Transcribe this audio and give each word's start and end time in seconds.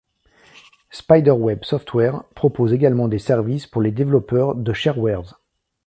Spiderweb 0.89 1.63
Software 1.63 2.23
propose 2.33 2.73
également 2.73 3.07
des 3.07 3.19
services 3.19 3.67
pour 3.67 3.83
les 3.83 3.91
développeurs 3.91 4.55
de 4.55 4.73
sharewares. 4.73 5.39